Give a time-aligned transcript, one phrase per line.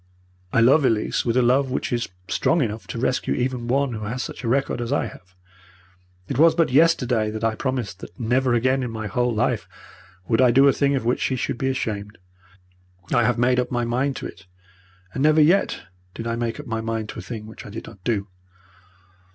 [0.51, 4.05] 'I love Elise with a love which is strong enough to rescue even one who
[4.05, 5.35] has such a record as I have.
[6.27, 9.69] It was but yesterday that I promised her that never again in my whole life
[10.27, 12.17] would I do a thing of which she should be ashamed.
[13.13, 14.47] I have made up my mind to it,
[15.13, 15.81] and never yet
[16.15, 18.27] did I make up my mind to a thing which I did not do.'